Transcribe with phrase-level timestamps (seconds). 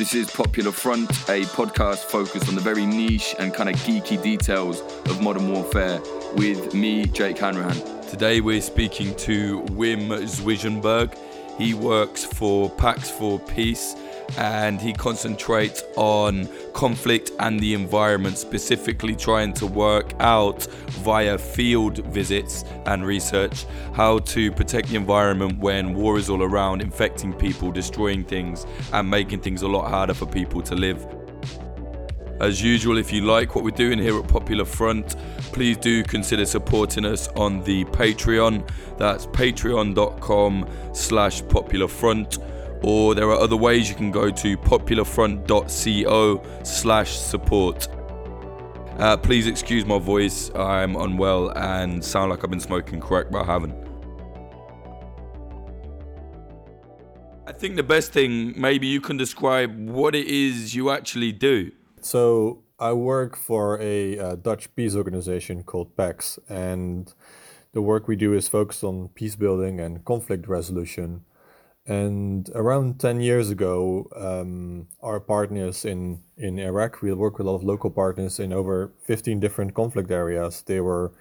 [0.00, 4.20] This is Popular Front, a podcast focused on the very niche and kind of geeky
[4.22, 6.00] details of modern warfare
[6.36, 7.76] with me, Jake Hanrahan.
[8.08, 11.14] Today we're speaking to Wim Zwijnenburg.
[11.58, 13.94] He works for Pax for Peace
[14.38, 20.66] and he concentrates on conflict and the environment, specifically trying to work out
[21.02, 26.80] via field visits and research how to protect the environment when war is all around,
[26.80, 31.06] infecting people, destroying things, and making things a lot harder for people to live.
[32.40, 35.16] As usual, if you like what we're doing here at Popular Front,
[35.52, 38.66] please do consider supporting us on the Patreon.
[38.96, 42.38] That's patreon.com slash popularfront
[42.82, 47.88] or there are other ways you can go to popularfront.co slash support.
[48.98, 53.42] Uh, please excuse my voice, I'm unwell and sound like I've been smoking crack, but
[53.42, 53.74] I haven't.
[57.46, 61.72] I think the best thing, maybe you can describe what it is you actually do.
[62.00, 67.12] So, I work for a uh, Dutch peace organization called PAX, and
[67.72, 71.24] the work we do is focused on peace building and conflict resolution.
[71.90, 77.50] And around 10 years ago, um, our partners in, in Iraq, we work with a
[77.50, 80.62] lot of local partners in over 15 different conflict areas.
[80.62, 81.12] They were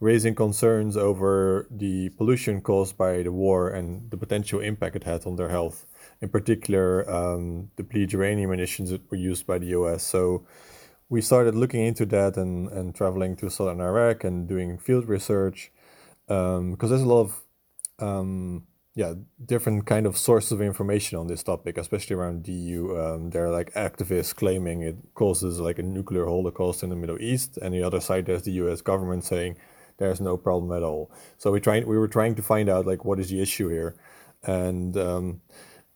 [0.00, 5.24] raising concerns over the pollution caused by the war and the potential impact it had
[5.26, 5.86] on their health.
[6.20, 10.02] In particular, um, the depleted uranium munitions that were used by the US.
[10.02, 10.44] So
[11.08, 15.70] we started looking into that and, and traveling to southern Iraq and doing field research
[16.26, 17.42] because um, there's a lot of
[18.00, 18.66] um,
[18.96, 19.12] yeah
[19.44, 22.98] different kind of sources of information on this topic, especially around DU.
[22.98, 27.20] Um, there are like activists claiming it causes like a nuclear holocaust in the Middle
[27.20, 28.80] East, and the other side there's the U.S.
[28.80, 29.58] government saying
[29.98, 31.10] there's no problem at all.
[31.36, 33.96] So we trying we were trying to find out like what is the issue here,
[34.42, 35.42] and um,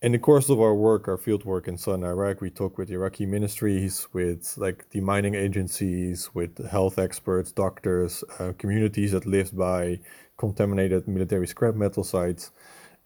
[0.02, 2.90] in the course of our work, our field work in southern Iraq, we talk with
[2.90, 9.56] Iraqi ministries, with like the mining agencies, with health experts, doctors, uh, communities that lived
[9.56, 10.00] by
[10.36, 12.50] contaminated military scrap metal sites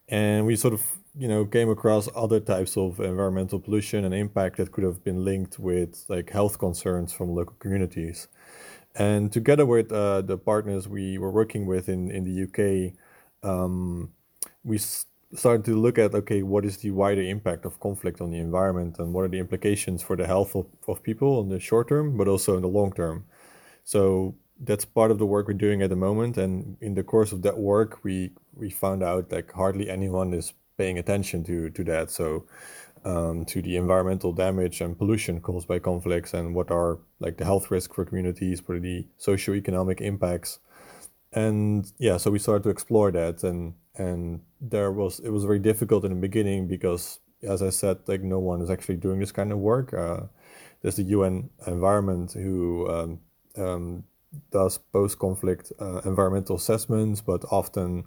[0.09, 0.83] and we sort of
[1.17, 5.23] you know came across other types of environmental pollution and impact that could have been
[5.23, 8.27] linked with like health concerns from local communities.
[8.95, 14.11] And together with uh, the partners we were working with in, in the uk um,
[14.63, 18.31] we s- started to look at okay what is the wider impact of conflict on
[18.31, 21.59] the environment and what are the implications for the health of, of people in the
[21.59, 23.25] short term but also in the long term?
[23.83, 26.37] So that's part of the work we're doing at the moment.
[26.37, 30.53] And in the course of that work, we we found out like hardly anyone is
[30.77, 32.11] paying attention to to that.
[32.11, 32.45] So
[33.05, 37.45] um, to the environmental damage and pollution caused by conflicts, and what are like the
[37.45, 40.59] health risk for communities, what are the socio-economic impacts.
[41.31, 45.59] And yeah, so we started to explore that, and and there was it was very
[45.59, 49.31] difficult in the beginning because, as I said, like no one is actually doing this
[49.31, 49.93] kind of work.
[49.93, 50.21] Uh,
[50.81, 53.19] there's the UN Environment who um,
[53.57, 54.03] um,
[54.51, 58.05] does post-conflict uh, environmental assessments, but often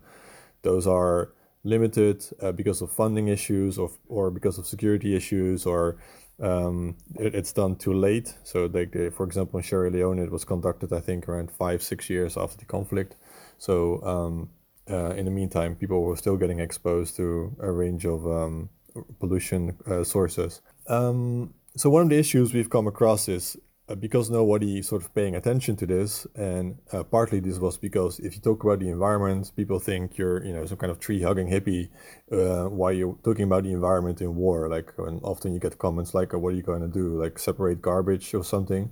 [0.62, 1.32] those are
[1.64, 5.98] limited uh, because of funding issues or, or because of security issues or
[6.40, 8.34] um, it, it's done too late.
[8.44, 11.82] So, like they, for example, in Sierra Leone, it was conducted, I think, around five,
[11.82, 13.16] six years after the conflict.
[13.58, 14.50] So, um,
[14.90, 18.70] uh, in the meantime, people were still getting exposed to a range of um,
[19.18, 20.62] pollution uh, sources.
[20.88, 23.56] Um, so, one of the issues we've come across is
[23.94, 28.34] because nobody sort of paying attention to this, and uh, partly this was because if
[28.34, 31.48] you talk about the environment, people think you're you know some kind of tree hugging
[31.48, 31.88] hippie
[32.30, 34.68] uh, while you're talking about the environment in war.
[34.68, 37.20] Like, and often you get comments like, oh, "What are you going to do?
[37.20, 38.90] Like separate garbage or something?"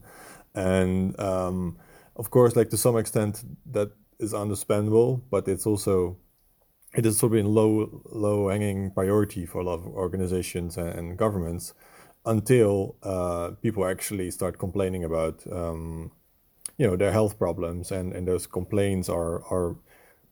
[0.54, 1.76] And um,
[2.16, 6.16] of course, like to some extent, that is understandable, but it's also
[6.94, 10.88] it is sort of in low low hanging priority for a lot of organizations and,
[10.88, 11.74] and governments
[12.26, 16.10] until uh, people actually start complaining about um,
[16.76, 19.76] you know their health problems and, and those complaints are are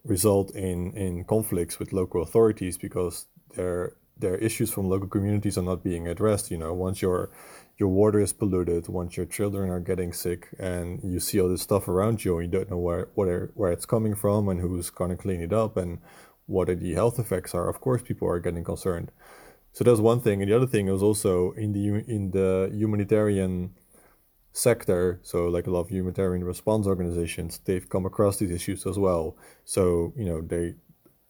[0.05, 5.63] result in in conflicts with local authorities because their their issues from local communities are
[5.63, 6.51] not being addressed.
[6.51, 7.31] You know once your
[7.77, 11.63] your water is polluted once your children are getting sick and you see all this
[11.63, 14.91] stuff around you and you don't know where where, where it's coming from and who's
[14.91, 15.99] going to clean it up and
[16.47, 19.11] what are the health effects are of course people are getting concerned
[19.75, 23.75] so that's one thing, and the other thing is also in the in the humanitarian
[24.53, 25.19] sector.
[25.23, 29.37] So like a lot of humanitarian response organizations, they've come across these issues as well.
[29.65, 30.75] So you know they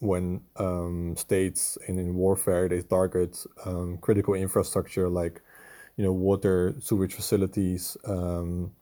[0.01, 5.41] when um, states in, in warfare they target um, critical infrastructure like
[5.97, 8.73] you know water sewage facilities um,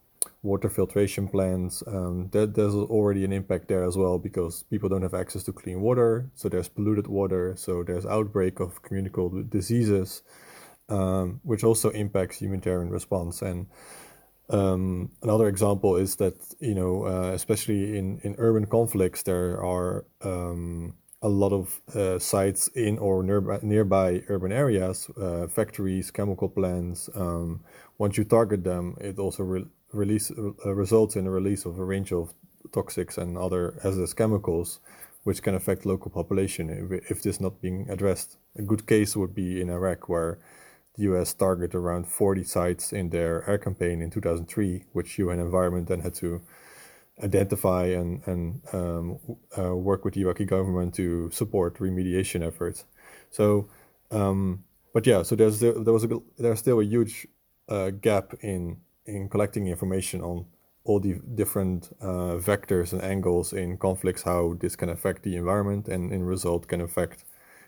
[0.42, 1.82] water filtration plants.
[1.86, 5.52] Um, that there's already an impact there as well because people don't have access to
[5.52, 6.30] clean water.
[6.34, 7.54] So there's polluted water.
[7.56, 10.22] So there's outbreak of communicable diseases.
[10.88, 13.42] um, which also impacts humanitarian response.
[13.42, 13.66] And
[14.50, 20.04] um, another example is that you know, uh, especially in in urban conflicts, there are
[20.22, 26.48] um, a lot of uh, sites in or nearby, nearby urban areas, uh, factories, chemical
[26.48, 27.08] plants.
[27.14, 27.60] Um,
[27.98, 31.84] once you target them, it also re- release uh, results in the release of a
[31.84, 32.32] range of
[32.70, 34.80] toxics and other hazardous chemicals,
[35.24, 38.38] which can affect local population if, this not being addressed.
[38.56, 40.38] A good case would be in Iraq, where
[40.96, 41.32] the U.S.
[41.34, 46.14] targeted around 40 sites in their air campaign in 2003, which UN Environment then had
[46.14, 46.42] to
[47.22, 49.18] identify and, and um,
[49.58, 52.84] uh, work with the Iraqi government to support remediation efforts.
[53.30, 53.68] So,
[54.10, 57.26] um, but yeah, so there's there, was a there's still a huge
[57.68, 60.46] uh, gap in in collecting information on
[60.84, 65.88] all the different uh, vectors and angles in conflicts, how this can affect the environment,
[65.88, 67.24] and in result can affect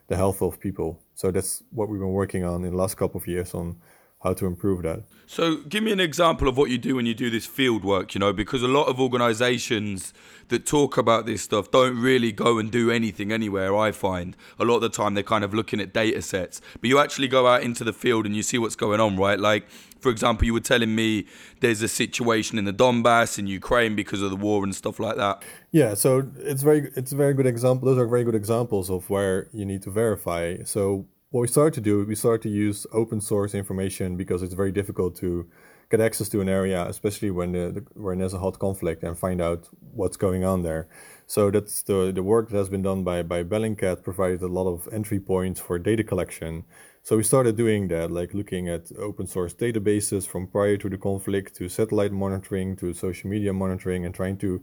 [0.08, 1.00] the health of people.
[1.14, 3.76] So that's what we've been working on in the last couple of years on
[4.24, 5.04] how to improve that.
[5.26, 8.14] So, give me an example of what you do when you do this field work,
[8.14, 10.14] you know, because a lot of organizations
[10.48, 14.34] that talk about this stuff don't really go and do anything anywhere, I find.
[14.58, 17.28] A lot of the time they're kind of looking at data sets, but you actually
[17.28, 19.38] go out into the field and you see what's going on, right?
[19.38, 19.66] Like,
[20.04, 21.26] for example, you were telling me
[21.60, 25.16] there's a situation in the Donbass in Ukraine because of the war and stuff like
[25.16, 25.42] that.
[25.72, 27.88] Yeah, so it's very it's a very good example.
[27.88, 30.58] Those are very good examples of where you need to verify.
[30.64, 34.52] So what we started to do, we started to use open source information because it's
[34.62, 35.48] very difficult to
[35.90, 39.18] get access to an area, especially when the, the, when there's a hot conflict, and
[39.18, 40.88] find out what's going on there.
[41.26, 44.66] So that's the the work that has been done by by Bellingcat provided a lot
[44.66, 46.64] of entry points for data collection.
[47.02, 50.96] So we started doing that, like looking at open source databases from prior to the
[50.96, 54.62] conflict to satellite monitoring to social media monitoring and trying to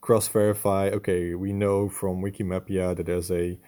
[0.00, 0.88] cross verify.
[0.88, 3.58] Okay, we know from Wikimapia that there's a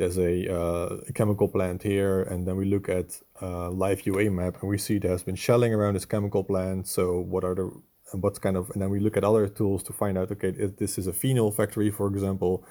[0.00, 4.30] there's a, uh, a, chemical plant here, and then we look at uh, live UA
[4.30, 6.88] map, and we see there's been shelling around this chemical plant.
[6.88, 7.70] So what are the
[8.12, 10.54] and what's kind of, and then we look at other tools to find out, okay,
[10.56, 12.64] if this is a phenol factory, for example,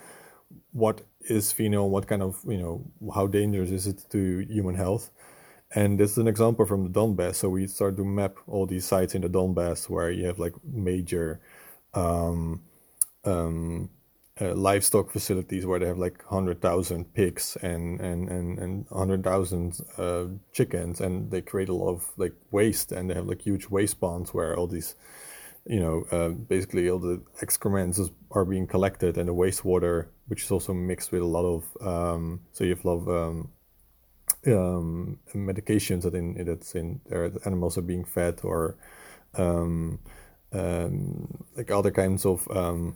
[0.71, 1.91] what is phenol?
[1.91, 2.83] What kind of, you know,
[3.13, 5.11] how dangerous is it to human health?
[5.75, 7.35] And this is an example from the Donbass.
[7.35, 10.55] So we start to map all these sites in the Donbass where you have like
[10.63, 11.39] major
[11.93, 12.63] um,
[13.23, 13.91] um,
[14.41, 20.25] uh, livestock facilities where they have like 100,000 pigs and, and, and, and 100,000 uh,
[20.53, 23.99] chickens and they create a lot of like waste and they have like huge waste
[23.99, 24.95] ponds where all these,
[25.65, 27.99] you know, uh, basically all the excrements
[28.31, 32.39] are being collected and the wastewater, which is also mixed with a lot of, um,
[32.53, 33.49] so you have a lot of um,
[34.47, 38.77] um, medications that in that's in there, the animals are being fed or
[39.35, 39.99] um,
[40.53, 42.95] um, like other kinds of um,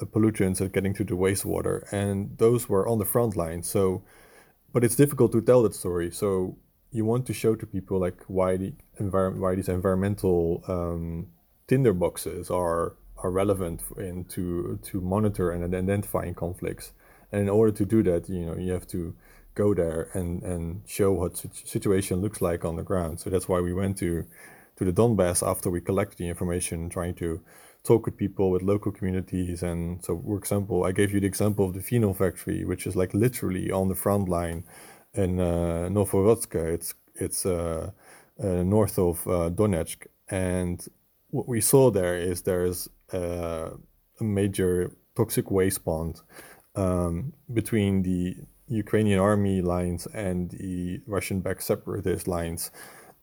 [0.00, 3.62] pollutants are getting to the wastewater, and those were on the front line.
[3.62, 4.02] So,
[4.72, 6.10] but it's difficult to tell that story.
[6.10, 6.56] So
[6.90, 11.28] you want to show to people like why the environment, why these environmental um,
[11.66, 16.92] tinder boxes are are relevant in to to monitor and identifying conflicts.
[17.32, 19.14] And in order to do that, you know, you have to
[19.54, 23.20] go there and and show what situation looks like on the ground.
[23.20, 24.24] So that's why we went to
[24.76, 27.40] to the Donbass after we collected the information, trying to
[27.84, 29.62] talk with people, with local communities.
[29.62, 32.96] And so, for example, I gave you the example of the phenol factory, which is
[32.96, 34.64] like literally on the front line
[35.12, 35.88] in uh.
[36.72, 37.90] It's it's uh,
[38.42, 40.84] uh, north of uh, Donetsk, and
[41.30, 43.70] what we saw there is there's uh,
[44.20, 46.20] a major toxic waste pond
[46.74, 52.70] um, between the Ukrainian army lines and the Russian-backed separatist lines,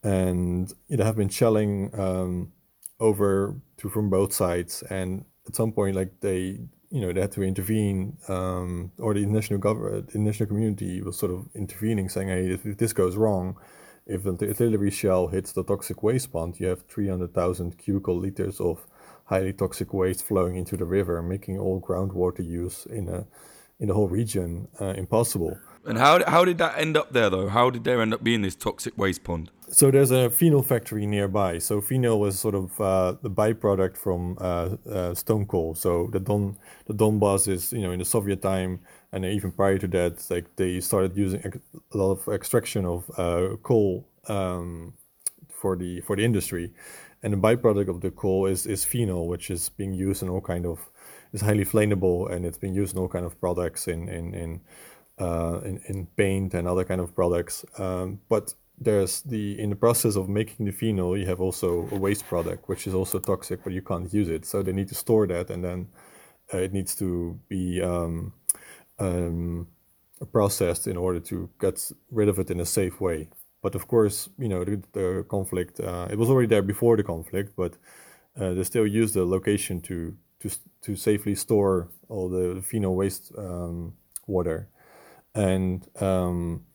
[0.04, 1.92] and it have been shelling.
[2.00, 2.54] Um,
[3.02, 4.84] over to from both sides.
[4.90, 6.60] And at some point like they
[6.92, 11.18] you know they had to intervene um, or the international government the international community was
[11.18, 13.58] sort of intervening saying hey if, if this goes wrong
[14.06, 18.86] if an artillery shell hits the toxic waste pond you have 300,000 cubical liters of
[19.26, 23.26] highly toxic waste flowing into the river making all groundwater use in a
[23.80, 27.48] in the whole region uh, impossible and how, how did that end up there though
[27.50, 31.06] how did there end up being this toxic waste pond so there's a phenol factory
[31.06, 31.58] nearby.
[31.58, 35.76] So phenol was sort of uh, the byproduct from uh, uh, stone coal.
[35.76, 36.58] So the Don
[36.88, 38.82] the Donbass is you know in the Soviet time
[39.14, 41.42] and even prior to that, like they started using
[41.94, 44.94] a lot of extraction of uh, coal um,
[45.50, 46.74] for the for the industry,
[47.24, 50.42] and the byproduct of the coal is is phenol, which is being used in all
[50.42, 50.90] kind of
[51.34, 54.62] is highly flammable and it's being used in all kind of products in in in
[55.22, 57.66] uh, in, in paint and other kind of products.
[57.78, 61.96] Um, but there's the in the process of making the phenol you have also a
[61.96, 64.96] waste product which is also toxic but you can't use it so they need to
[64.96, 65.88] store that and then
[66.54, 68.34] uh, it needs to be um,
[69.00, 69.68] um,
[70.32, 73.30] processed in order to get rid of it in a safe way
[73.62, 77.04] But of course, you know, the, the conflict, uh, it was already there before the
[77.04, 77.78] conflict, but
[78.40, 80.50] uh, they still use the location to, to,
[80.82, 83.94] to safely store all the phenol waste um,
[84.28, 84.68] water.
[85.34, 86.66] And um,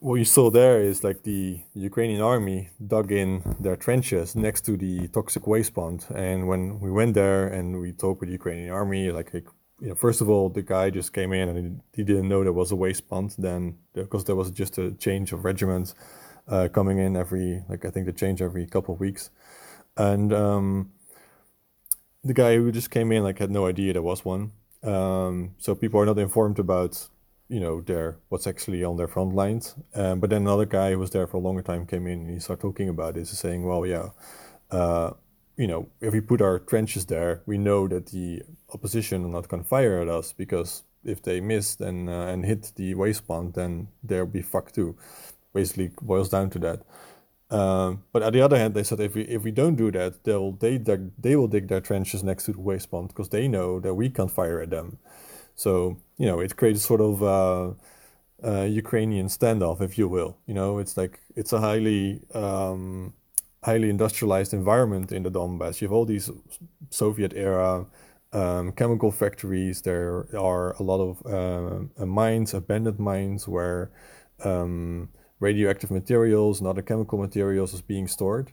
[0.00, 4.76] what you saw there is like the Ukrainian army dug in their trenches next to
[4.76, 6.06] the toxic waste pond.
[6.14, 9.46] And when we went there and we talked with the Ukrainian army, like, like
[9.80, 12.52] you know, first of all, the guy just came in and he, didn't know there
[12.52, 15.94] was a waste pond then because there was just a change of regiments
[16.48, 19.30] uh, coming in every, like I think they change every couple of weeks.
[19.96, 20.92] And um,
[22.24, 24.52] the guy who just came in like had no idea there was one.
[24.82, 27.08] Um, so people are not informed about
[27.52, 29.74] you know their what's actually on their front lines.
[29.94, 32.30] Um, but then another guy who was there for a longer time came in and
[32.30, 34.08] he started talking about this, saying, well, yeah,
[34.70, 35.10] uh,
[35.58, 38.42] you know, if we put our trenches there, we know that the
[38.72, 42.46] opposition are not going to fire at us because if they miss and uh, and
[42.46, 44.96] hit the waste pond, then they'll be fucked too.
[45.52, 46.80] Basically, boils down to that.
[47.54, 50.24] Um, but on the other hand, they said if we if we don't do that,
[50.24, 53.78] they'll they they will dig their trenches next to the waste pond because they know
[53.80, 54.96] that we can't fire at them.
[55.54, 57.72] So you know, it creates sort of uh,
[58.48, 60.36] uh, Ukrainian standoff, if you will.
[60.46, 63.14] You know, it's like it's a highly um,
[63.64, 65.80] highly industrialized environment in the Donbass.
[65.80, 66.30] You have all these
[66.90, 67.86] Soviet era
[68.32, 69.82] um, chemical factories.
[69.82, 73.90] There are a lot of uh, mines, abandoned mines, where
[74.44, 75.08] um,
[75.40, 78.52] radioactive materials and other chemical materials is being stored.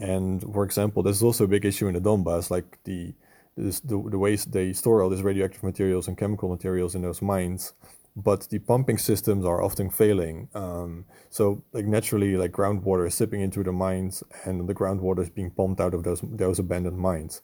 [0.00, 3.14] And for example, there's also a big issue in the Donbass, like the
[3.56, 7.22] this, the, the ways they store all these radioactive materials and chemical materials in those
[7.22, 7.74] mines
[8.16, 10.48] but the pumping systems are often failing.
[10.54, 15.30] Um, so like naturally like groundwater is sipping into the mines and the groundwater is
[15.30, 17.42] being pumped out of those those abandoned mines.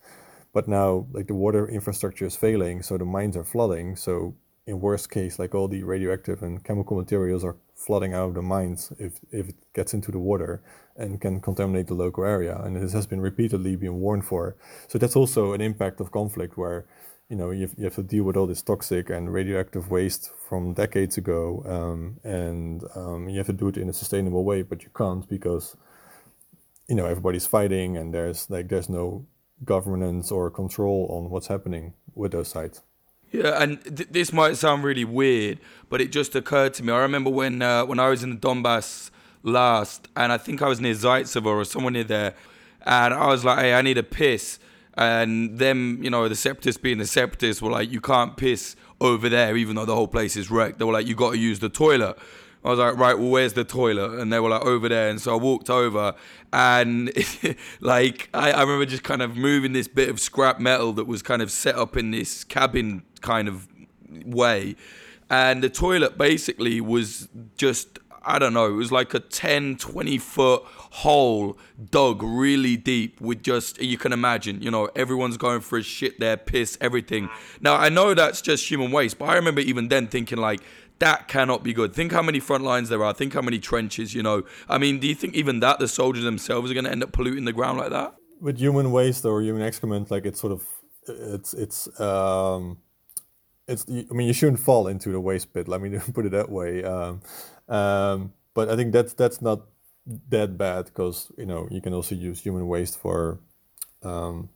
[0.52, 3.97] But now like the water infrastructure is failing so the mines are flooding.
[3.97, 4.37] So
[4.67, 8.42] in worst case like all the radioactive and chemical materials are flooding out of the
[8.42, 10.62] mines if, if it gets into the water
[10.96, 12.60] and can contaminate the local area.
[12.62, 14.56] And this has been repeatedly been warned for.
[14.87, 16.84] So that's also an impact of conflict where
[17.30, 20.30] you know you have, you have to deal with all this toxic and radioactive waste
[20.49, 24.62] from decades ago, um, and um, you have to do it in a sustainable way,
[24.62, 25.76] but you can't because
[26.88, 29.25] you know everybody's fighting and there's like there's no
[29.64, 32.82] governance or control on what's happening with those sites.
[33.32, 36.92] Yeah, and th- this might sound really weird, but it just occurred to me.
[36.92, 39.10] I remember when uh, when I was in the Donbass
[39.42, 42.34] last, and I think I was near Zaitsevo or somewhere near there,
[42.84, 44.58] and I was like, "Hey, I need a piss,"
[44.94, 49.28] and them, you know, the separatists being the separatists were like, "You can't piss over
[49.28, 51.60] there, even though the whole place is wrecked." They were like, "You got to use
[51.60, 52.18] the toilet."
[52.62, 54.20] I was like, right, well, where's the toilet?
[54.20, 55.08] And they were like, over there.
[55.08, 56.14] And so I walked over,
[56.52, 57.10] and
[57.80, 61.22] like, I, I remember just kind of moving this bit of scrap metal that was
[61.22, 63.69] kind of set up in this cabin kind of
[64.25, 64.77] way.
[65.29, 70.19] And the toilet basically was just I don't know, it was like a 10, 20
[70.19, 71.59] foot hole
[71.91, 76.21] dug really deep with just, you can imagine, you know, everyone's going for a shit
[76.21, 77.31] there, piss, everything.
[77.61, 80.61] Now, I know that's just human waste, but I remember even then thinking, like,
[80.99, 81.95] that cannot be good.
[81.95, 83.15] Think how many front lines there are.
[83.15, 84.43] Think how many trenches, you know.
[84.69, 87.12] I mean, do you think even that the soldiers themselves are going to end up
[87.12, 88.17] polluting the ground like that?
[88.39, 90.67] With human waste or human excrement, like it's sort of,
[91.09, 92.79] it's, it's, um,
[93.71, 95.69] it's, I mean, you shouldn't fall into the waste pit.
[95.69, 96.85] Let me put it that way.
[96.85, 97.21] Um,
[97.69, 99.62] um, but I think that's that's not
[100.29, 103.39] that bad because you know you can also use human waste for,
[104.03, 104.49] um,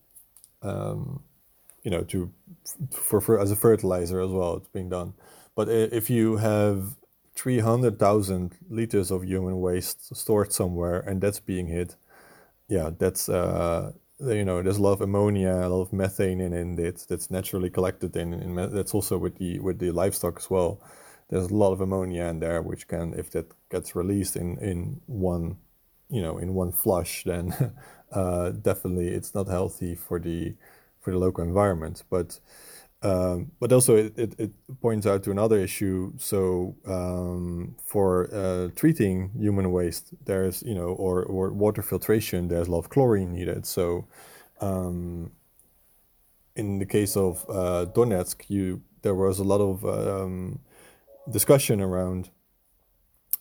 [0.62, 1.22] um,
[1.84, 2.30] you know, to
[2.92, 4.56] for, for as a fertilizer as well.
[4.56, 5.14] It's being done,
[5.54, 6.96] but if you have
[7.36, 11.96] three hundred thousand liters of human waste stored somewhere and that's being hit,
[12.68, 16.52] yeah, that's uh, you know there's a lot of ammonia, a lot of methane in,
[16.52, 20.50] in it that's naturally collected in, in that's also with the with the livestock as
[20.50, 20.80] well
[21.28, 25.00] there's a lot of ammonia in there, which can, if that gets released in, in
[25.06, 25.56] one,
[26.08, 27.74] you know, in one flush, then
[28.12, 30.54] uh, definitely it's not healthy for the
[31.00, 32.02] for the local environment.
[32.10, 32.38] But
[33.04, 36.12] um, but also it, it, it, points out to another issue.
[36.16, 42.66] So um, for uh, treating human waste, there's you know or or water filtration, there's
[42.66, 43.66] a lot of chlorine needed.
[43.66, 44.06] So
[44.62, 45.32] um,
[46.56, 50.60] in the case of uh, Donetsk, you there was a lot of um,
[51.30, 52.30] discussion around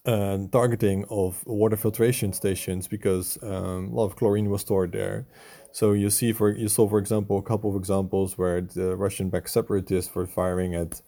[0.05, 5.25] uh, targeting of water filtration stations because um, a lot of chlorine was stored there.
[5.71, 9.49] So you see, for you saw, for example, a couple of examples where the Russian-backed
[9.49, 11.01] separatists were firing at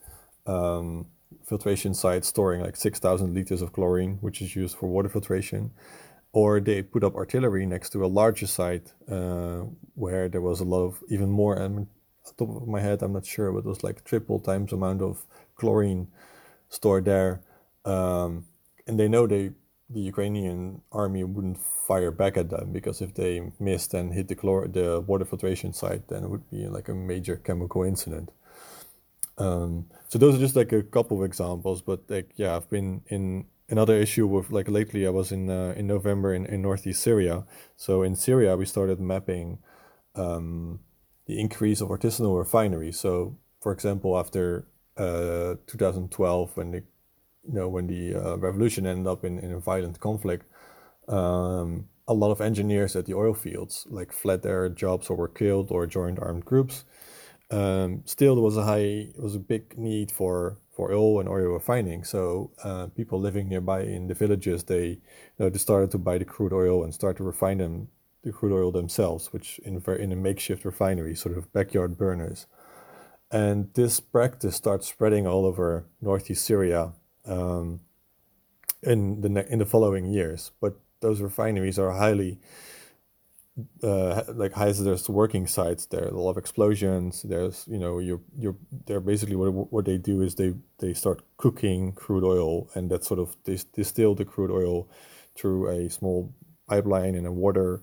[0.47, 1.07] um,
[1.43, 5.71] filtration sites storing like 6,000 liters of chlorine, which is used for water filtration.
[6.31, 10.65] Or they put up artillery next to a larger site uh, where there was a
[10.65, 11.61] lot of even more.
[11.61, 11.67] I
[12.37, 15.25] top of my head, I'm not sure, but it was like triple times amount of
[15.55, 16.07] chlorine
[16.69, 17.41] stored there.
[17.85, 18.45] Um,
[18.87, 19.51] and they know they
[19.89, 24.35] the Ukrainian army wouldn't fire back at them because if they missed and hit the
[24.35, 28.31] chlor- the water filtration site, then it would be like a major chemical incident.
[29.37, 33.01] Um, so those are just like a couple of examples, but like yeah, I've been
[33.07, 35.05] in another issue with like lately.
[35.05, 37.45] I was in uh, in November in, in northeast Syria.
[37.75, 39.59] So in Syria, we started mapping
[40.15, 40.79] um,
[41.27, 42.99] the increase of artisanal refineries.
[42.99, 46.83] So for example, after uh, 2012, when the
[47.47, 50.45] you know when the uh, revolution ended up in, in a violent conflict,
[51.07, 55.27] um, a lot of engineers at the oil fields like fled their jobs or were
[55.27, 56.85] killed or joined armed groups.
[57.51, 61.53] Um, still, there was a high, was a big need for for oil and oil
[61.53, 62.03] refining.
[62.03, 66.17] So uh, people living nearby in the villages, they you know they started to buy
[66.17, 67.87] the crude oil and start to refine them
[68.23, 72.47] the crude oil themselves, which in in a makeshift refinery, sort of backyard burners.
[73.31, 76.93] And this practice starts spreading all over northeast Syria
[77.25, 77.81] um,
[78.83, 80.51] in the in the following years.
[80.61, 82.39] But those refineries are highly
[83.81, 85.85] uh, like hazardous working sites.
[85.85, 87.23] There are a lot of explosions.
[87.23, 88.55] There's you know you're you're
[88.85, 93.05] they're basically what what they do is they they start cooking crude oil and that
[93.05, 94.89] sort of they distill the crude oil
[95.35, 96.33] through a small
[96.67, 97.81] pipeline in a water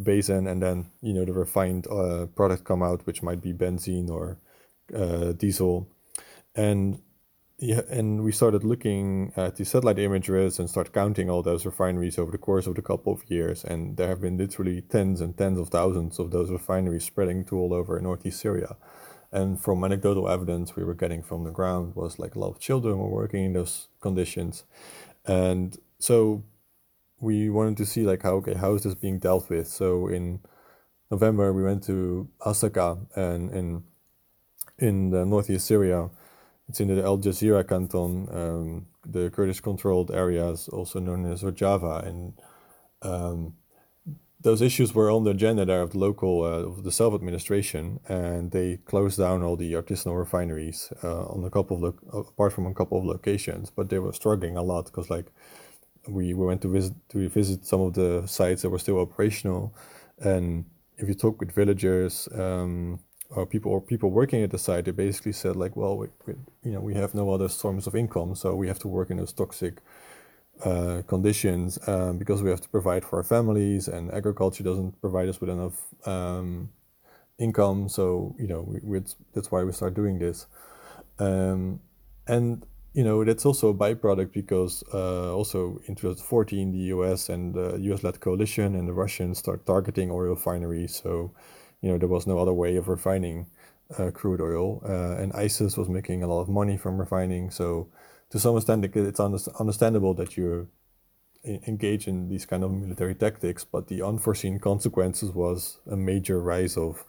[0.00, 4.08] basin and then you know the refined uh, product come out which might be benzene
[4.08, 4.38] or
[4.94, 5.88] uh, diesel
[6.54, 7.00] and
[7.60, 12.16] yeah, and we started looking at the satellite images and start counting all those refineries
[12.16, 13.64] over the course of the couple of years.
[13.64, 17.58] And there have been literally tens and tens of thousands of those refineries spreading to
[17.58, 18.76] all over northeast Syria.
[19.32, 22.60] And from anecdotal evidence we were getting from the ground was like a lot of
[22.60, 24.62] children were working in those conditions.
[25.26, 26.44] And so
[27.18, 29.66] we wanted to see like how okay, how is this being dealt with?
[29.66, 30.40] So in
[31.10, 33.82] November we went to Hasaka and in
[34.78, 36.08] in the northeast Syria
[36.68, 42.34] it's in the Al Jazira canton, um, the Kurdish-controlled areas, also known as Rojava, and
[43.02, 43.54] um,
[44.40, 48.50] those issues were on the agenda there of the local uh, of the self-administration, and
[48.50, 52.66] they closed down all the artisanal refineries uh, on a couple of lo- apart from
[52.66, 55.32] a couple of locations, but they were struggling a lot because like
[56.06, 59.74] we, we went to visit to visit some of the sites that were still operational,
[60.18, 60.66] and
[60.98, 62.28] if you talk with villagers.
[62.32, 66.08] Um, or people or people working at the site, they basically said like, well, we,
[66.26, 69.10] we, you know, we have no other sources of income, so we have to work
[69.10, 69.80] in those toxic
[70.64, 75.28] uh, conditions um, because we have to provide for our families, and agriculture doesn't provide
[75.28, 75.74] us with enough
[76.06, 76.70] um,
[77.38, 77.88] income.
[77.88, 79.00] So you know, we,
[79.34, 80.46] that's why we start doing this,
[81.18, 81.80] um,
[82.26, 82.64] and
[82.94, 87.28] you know that's also a byproduct because uh, also in 2014 the U.S.
[87.28, 90.96] and the U.S.-led coalition and the Russians start targeting oil refineries.
[90.96, 91.32] So
[91.80, 93.46] you know there was no other way of refining
[93.98, 97.50] uh, crude oil, uh, and ISIS was making a lot of money from refining.
[97.50, 97.88] So
[98.30, 100.68] to some extent, it's understandable that you
[101.44, 106.76] engage in these kind of military tactics, but the unforeseen consequences was a major rise
[106.76, 107.04] of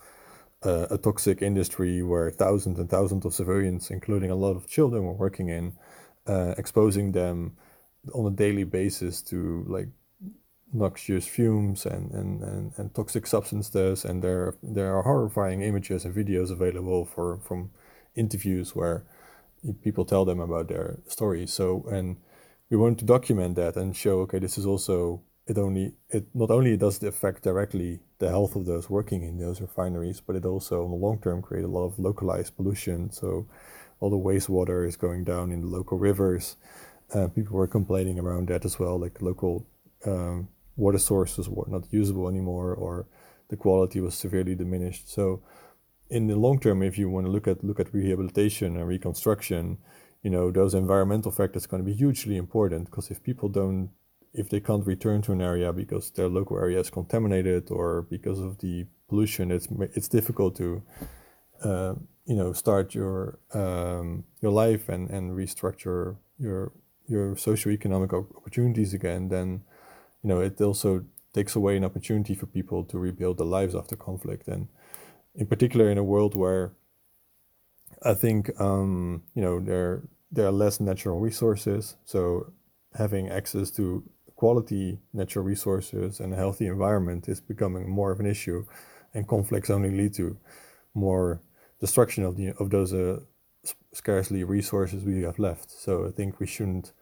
[0.64, 5.04] uh, a toxic industry where thousands and thousands of civilians, including a lot of children,
[5.04, 5.74] were working in,
[6.28, 7.58] uh, exposing them
[8.14, 9.88] on a daily basis to like
[10.74, 16.16] noxious fumes and, and, and, and toxic substances and there there are horrifying images and
[16.16, 17.72] videos available for from
[18.16, 19.04] interviews where
[19.84, 21.54] people tell them about their stories.
[21.54, 22.18] So and
[22.70, 26.52] we want to document that and show okay this is also it only it not
[26.52, 30.46] only does it affect directly the health of those working in those refineries but it
[30.46, 33.12] also in the long term create a lot of localized pollution.
[33.12, 33.48] So
[34.00, 36.56] all the wastewater is going down in local rivers.
[37.14, 39.66] Uh, people were complaining around that as well like local
[40.06, 40.48] um,
[40.80, 43.06] water sources were not usable anymore or
[43.50, 45.12] the quality was severely diminished.
[45.12, 45.42] So
[46.10, 49.78] in the long term, if you want to look at look at rehabilitation and reconstruction,
[50.24, 53.90] you know those environmental factors are going to be hugely important because if people don't
[54.34, 58.40] if they can't return to an area because their local area is contaminated or because
[58.40, 60.84] of the pollution, it's it's difficult to
[61.64, 61.94] uh,
[62.26, 66.72] you know start your um, your life and, and restructure your
[67.08, 69.30] your socioeconomic opportunities again.
[69.30, 69.64] Then
[70.24, 73.96] you know, it also takes away an opportunity for people to rebuild their lives after
[73.96, 74.48] conflict.
[74.48, 74.68] And
[75.36, 76.74] in particular, in a world where
[78.04, 81.96] I think, um, you know, there, there are less natural resources.
[82.06, 82.52] So
[82.98, 84.04] having access to
[84.36, 88.66] quality natural resources and a healthy environment is becoming more of an issue.
[89.14, 90.38] And conflicts only lead to
[90.94, 91.42] more
[91.80, 93.20] destruction of, the, of those uh,
[93.94, 95.72] scarcely resources we have left.
[95.72, 96.94] So I think we shouldn't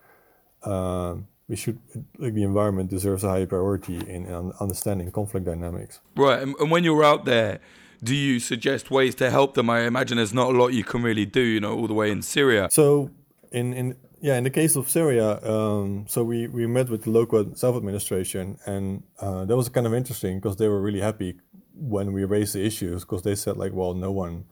[0.63, 1.79] um, we should
[2.17, 4.27] like the environment deserves a high priority in
[4.59, 5.99] understanding conflict dynamics.
[6.15, 7.59] Right, and, and when you're out there,
[8.03, 9.69] do you suggest ways to help them?
[9.69, 12.11] I imagine there's not a lot you can really do, you know, all the way
[12.11, 12.67] in Syria.
[12.71, 13.11] So
[13.51, 17.11] in in yeah, in the case of Syria, um, so we, we met with the
[17.11, 21.39] local self-administration, and uh, that was kind of interesting because they were really happy
[21.75, 24.45] when we raised the issues because they said like, well, no one.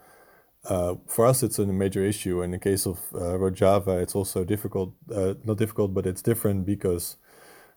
[0.67, 2.41] Uh, for us, it's a major issue.
[2.41, 4.93] In the case of uh, Rojava, it's also difficult.
[5.13, 7.17] Uh, not difficult, but it's different because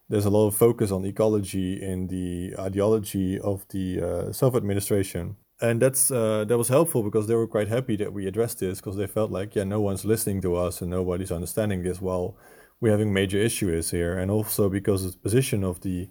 [0.09, 5.83] there's a lot of focus on ecology in the ideology of the uh, self-administration and
[5.83, 8.97] that's uh, that was helpful because they were quite happy that we addressed this because
[8.97, 12.37] they felt like yeah no one's listening to us and nobody's understanding this while
[12.81, 16.09] we're having major issues here and also because the position of the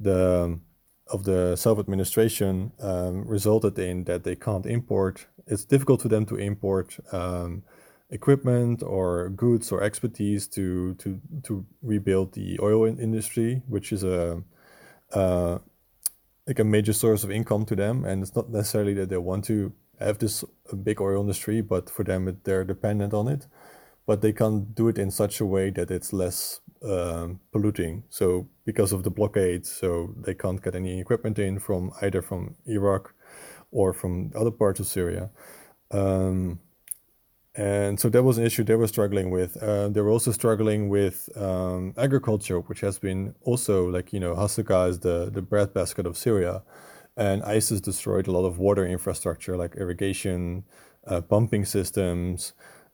[0.00, 0.62] the um,
[1.08, 6.36] of the self-administration um, resulted in that they can't import it's difficult for them to
[6.36, 7.62] import um,
[8.10, 14.42] equipment or goods or expertise to to to rebuild the oil industry which is a
[15.12, 15.58] uh,
[16.48, 18.04] like a major source of income to them.
[18.04, 20.44] And it's not necessarily that they want to have this
[20.82, 23.46] big oil industry but for them they're dependent on it.
[24.06, 28.04] But they can't do it in such a way that it's less um, polluting.
[28.08, 32.56] So because of the blockade so they can't get any equipment in from either from
[32.66, 33.12] iraq
[33.70, 35.30] or from other parts of syria
[35.90, 36.60] um,
[37.58, 39.60] and so that was an issue they were struggling with.
[39.60, 44.36] Uh, they were also struggling with um, agriculture, which has been also like you know
[44.36, 46.62] Hasaka is the the breadbasket of Syria,
[47.16, 50.62] and ISIS destroyed a lot of water infrastructure like irrigation,
[51.08, 52.52] uh, pumping systems,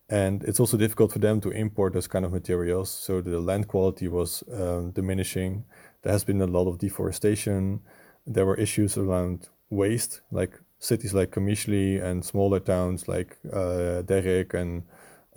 [0.09, 2.91] and it's also difficult for them to import those kind of materials.
[2.91, 5.67] So the land quality was um, diminishing.
[6.03, 7.81] There has been a lot of deforestation.
[8.27, 14.55] There were issues around waste, like cities like Qamishli and smaller towns like uh, Derik
[14.55, 14.83] and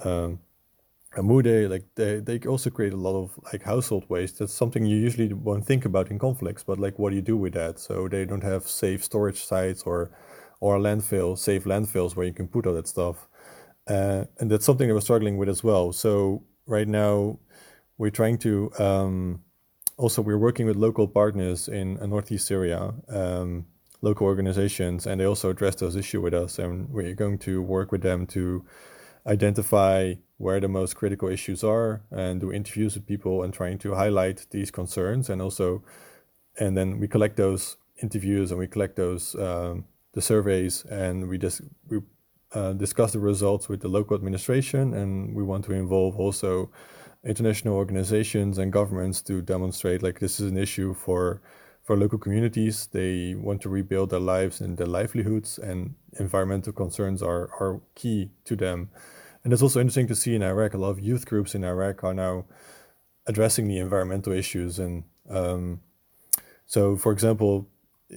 [0.04, 0.40] um,
[1.16, 4.40] Amude, like they, they also create a lot of like household waste.
[4.40, 7.38] That's something you usually won't think about in conflicts, but like what do you do
[7.38, 7.80] with that?
[7.80, 10.12] So they don't have safe storage sites or
[10.60, 13.28] or landfill, safe landfills where you can put all that stuff.
[13.88, 15.94] Uh, and that's something that we're struggling with as well.
[15.94, 17.40] So right now
[17.98, 19.44] we're trying to um,
[19.98, 22.94] also we're working with local partners in uh, northeast Syria.
[23.08, 23.66] Um,
[24.02, 27.92] local organizations, and they also addressed those issues with us, and we're going to work
[27.92, 28.66] with them to
[29.28, 33.94] identify where the most critical issues are and do interviews with people and trying to
[33.94, 35.84] highlight these concerns and also
[36.60, 41.38] and then we collect those interviews and we collect those um, the surveys and we
[41.38, 42.00] just we
[42.54, 46.72] uh, discuss the results with the local administration and we want to involve also
[47.26, 51.42] international organizations and governments to demonstrate like this is an issue for
[51.88, 52.88] for local communities.
[52.92, 58.32] They want to rebuild their lives and their livelihoods, and environmental concerns are, are key
[58.44, 58.90] to them.
[59.44, 62.04] And it's also interesting to see in Iraq, a lot of youth groups in Iraq
[62.04, 62.46] are now
[63.26, 64.80] addressing the environmental issues.
[64.80, 65.80] And um,
[66.66, 67.70] so, for example,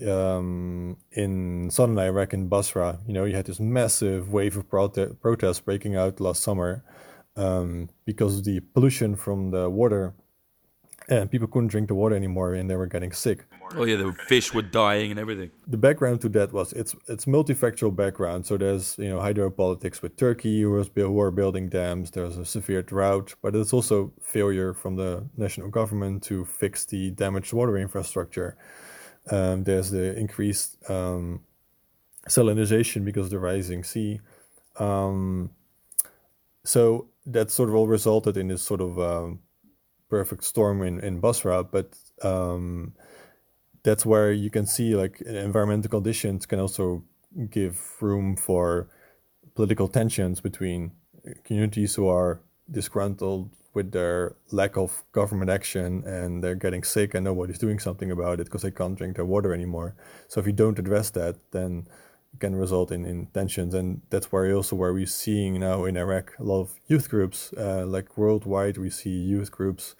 [0.08, 5.20] um, in southern Iraq, in Basra, you know, you had this massive wave of prote-
[5.20, 6.82] protests breaking out last summer
[7.36, 10.14] um, because of the pollution from the water
[11.10, 13.44] and people couldn't drink the water anymore and they were getting sick.
[13.76, 15.50] Oh yeah, the fish were dying and everything.
[15.66, 18.46] The background to that was it's it's multifactorial background.
[18.46, 22.12] So there's you know hydropolitics with Turkey who, was, who are building dams.
[22.12, 27.10] There's a severe drought, but it's also failure from the national government to fix the
[27.10, 28.56] damaged water infrastructure.
[29.30, 31.40] Um, there's the increased um,
[32.28, 34.20] salinization because of the rising sea.
[34.78, 35.50] Um,
[36.64, 39.40] so that sort of all resulted in this sort of um,
[40.10, 42.92] perfect storm in, in Basra, but um,
[43.82, 47.02] that's where you can see like environmental conditions can also
[47.48, 48.88] give room for
[49.54, 50.92] political tensions between
[51.44, 57.24] communities who are disgruntled with their lack of government action and they're getting sick and
[57.24, 59.94] nobody's doing something about it because they can't drink their water anymore.
[60.28, 61.86] So if you don't address that, then
[62.38, 63.74] can result in, in tensions.
[63.74, 67.52] And that's where also where we're seeing now in iraq a lot of youth groups
[67.56, 69.94] uh, like worldwide we see youth groups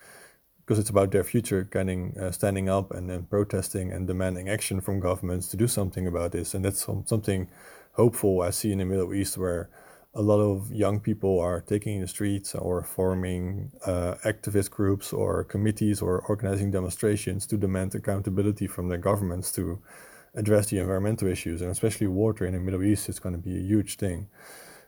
[0.61, 4.81] because it's about their future getting uh, standing up and then protesting and demanding action
[4.81, 6.55] from governments to do something about this.
[6.55, 7.49] And that's some, something
[7.93, 9.69] hopeful i see in the middle east where
[10.15, 15.45] a lot of young people are taking the streets or forming uh, activist groups or
[15.45, 19.79] committees or organizing demonstrations to demand accountability from their governments to
[20.35, 23.57] address the environmental issues, and especially water in the Middle East is going to be
[23.57, 24.29] a huge thing.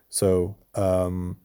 [0.08, 1.38] So um,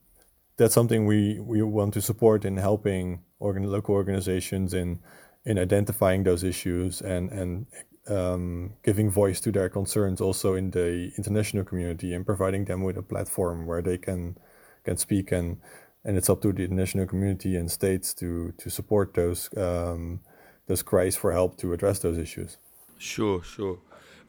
[0.57, 4.99] that's something we, we want to support in helping organ- local organizations in
[5.45, 7.65] in identifying those issues and and
[8.09, 12.97] um, giving voice to their concerns also in the international community and providing them with
[12.97, 14.37] a platform where they can
[14.83, 15.57] can speak and
[16.03, 20.19] and it's up to the international community and states to to support those um,
[20.67, 22.57] those cries for help to address those issues.
[22.97, 23.79] Sure, sure.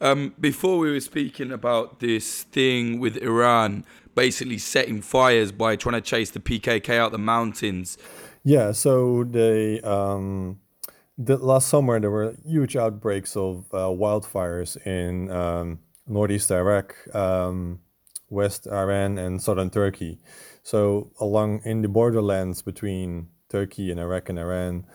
[0.01, 3.83] Um, before we were speaking about this thing with Iran
[4.15, 7.97] basically setting fires by trying to chase the PKK out the mountains.
[8.43, 10.59] Yeah, so they um,
[11.17, 17.79] the last summer there were huge outbreaks of uh, wildfires in um, northeast Iraq, um,
[18.29, 20.19] west Iran, and southern Turkey.
[20.63, 24.85] So along in the borderlands between Turkey and Iraq and Iran,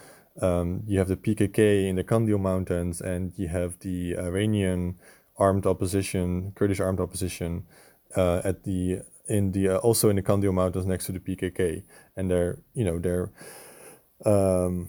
[0.40, 4.96] um, you have the PKK in the Kandil Mountains, and you have the Iranian
[5.36, 7.64] armed opposition, Kurdish armed opposition,
[8.16, 11.82] uh, at the in the uh, also in the Kandil Mountains next to the PKK,
[12.16, 13.30] and they're you know they're
[14.24, 14.88] um,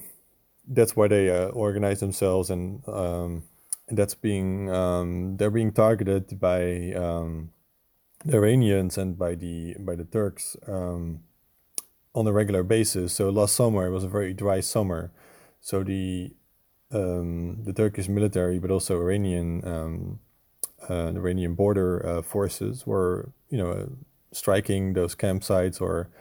[0.68, 3.44] that's why they uh, organize themselves, and, um,
[3.88, 7.52] and that's being um, they're being targeted by um,
[8.24, 11.22] the Iranians and by the by the Turks um,
[12.14, 13.14] on a regular basis.
[13.14, 15.12] So last summer it was a very dry summer,
[15.66, 16.32] so the
[16.92, 20.20] um, the Turkish military, but also Iranian um,
[20.88, 23.86] uh, Iranian border uh, forces were, you know, uh,
[24.32, 26.12] striking those campsites or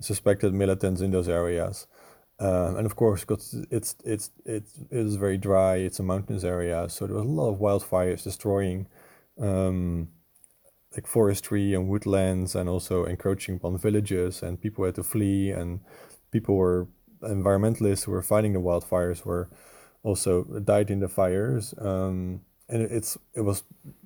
[0.00, 1.88] suspected militants in those areas.
[2.40, 6.44] Uh, and of course, because it's it's it's it is very dry, it's a mountainous
[6.44, 8.86] area, so there was a lot of wildfires destroying
[9.40, 10.08] um,
[10.94, 15.80] like forestry and woodlands, and also encroaching upon villages, and people had to flee, and
[16.30, 16.86] people were
[17.22, 19.48] environmentalists who were fighting the wildfires were
[20.02, 21.74] also died in the fires.
[21.78, 23.64] Um, and it's it was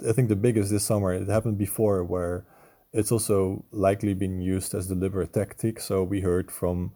[0.08, 1.12] I think the biggest this summer.
[1.12, 2.44] It happened before where
[2.92, 5.80] it's also likely been used as deliberate tactic.
[5.80, 6.92] So we heard from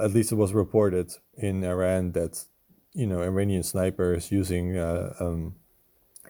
[0.00, 2.44] at least it was reported in Iran that
[2.94, 5.56] you know Iranian snipers using uh, um,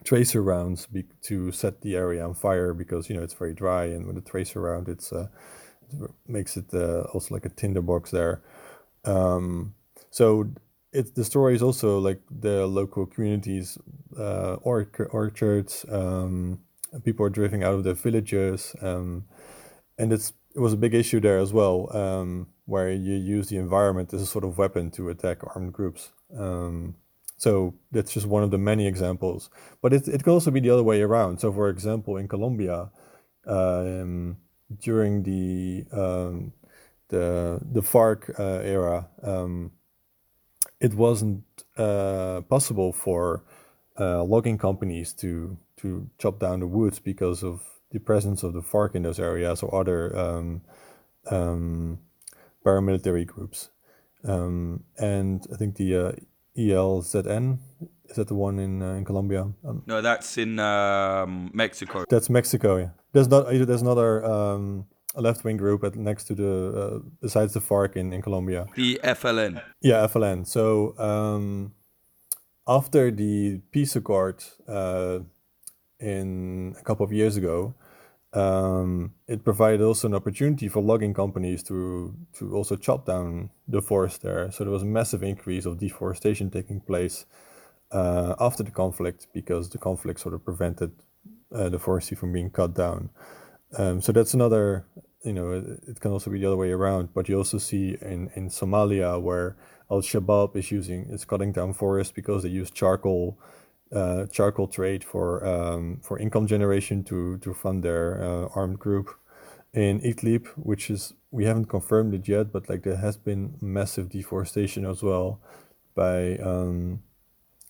[0.04, 3.84] tracer rounds be- to set the area on fire because you know it's very dry
[3.84, 5.28] and with a tracer round it's uh,
[5.92, 8.42] it makes it uh, also like a tinderbox there.
[9.06, 9.74] Um,
[10.10, 10.50] so
[10.92, 13.78] the story is also like the local communities,
[14.18, 15.84] uh, orchards.
[15.90, 16.60] Um,
[17.04, 19.24] people are driving out of their villages, um,
[19.98, 23.58] and it's it was a big issue there as well, um, where you use the
[23.58, 26.12] environment as a sort of weapon to attack armed groups.
[26.36, 26.96] Um,
[27.36, 29.50] so that's just one of the many examples,
[29.82, 31.40] but it it can also be the other way around.
[31.40, 32.90] So, for example, in Colombia,
[33.46, 34.38] um,
[34.80, 36.52] during the um,
[37.08, 39.72] the the FARC uh, era um,
[40.80, 41.44] it wasn't
[41.76, 43.44] uh, possible for
[43.98, 48.62] uh, logging companies to to chop down the woods because of the presence of the
[48.62, 50.62] FARC in those areas or other um,
[51.30, 51.98] um,
[52.64, 53.70] paramilitary groups.
[54.24, 56.12] Um, and I think the uh,
[56.58, 57.58] ELZN
[58.08, 59.48] is that the one in uh, in Colombia?
[59.64, 62.04] Um, no, that's in um, Mexico.
[62.08, 62.76] That's Mexico.
[62.76, 66.98] Yeah, there's not there's another um, a left wing group at, next to the uh,
[67.20, 68.66] besides the FARC in, in Colombia.
[68.74, 69.62] The FLN.
[69.80, 70.46] Yeah, FLN.
[70.46, 71.72] So um,
[72.68, 75.20] after the peace accord uh,
[75.98, 77.74] in a couple of years ago,
[78.32, 83.80] um, it provided also an opportunity for logging companies to to also chop down the
[83.80, 84.50] forest there.
[84.50, 87.24] So there was a massive increase of deforestation taking place
[87.90, 90.92] uh, after the conflict because the conflict sort of prevented
[91.54, 93.10] uh, the forestry from being cut down.
[93.76, 94.86] Um, so that's another
[95.26, 97.12] you know, it, it, can also be the other way around.
[97.12, 99.56] But you also see in, in Somalia where
[99.90, 103.38] Al Shabaab is using is cutting down forests because they use charcoal
[103.92, 109.10] uh, charcoal trade for um, for income generation to to fund their uh, armed group.
[109.74, 114.08] In Idlib, which is we haven't confirmed it yet, but like there has been massive
[114.08, 115.40] deforestation as well
[115.94, 117.02] by um,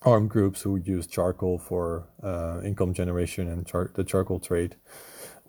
[0.03, 4.77] armed groups who use charcoal for uh, income generation and char- the charcoal trade.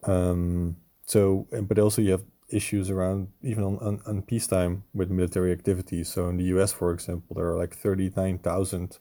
[0.08, 5.52] Um, so, but also you have issues around even on, on, on, peacetime with military
[5.52, 6.08] activities.
[6.08, 9.00] So in the US, for example, there are like 39,000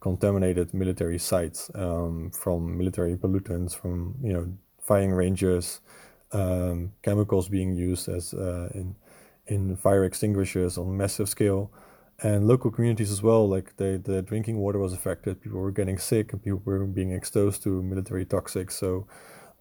[0.00, 5.80] contaminated military sites um, from military pollutants, from, you know, firing ranges,
[6.32, 8.94] um, chemicals being used as uh, in,
[9.46, 11.70] in fire extinguishers on massive scale.
[12.22, 15.98] And local communities as well, like the, the drinking water was affected, people were getting
[15.98, 18.72] sick, and people were being exposed to military toxics.
[18.72, 19.06] So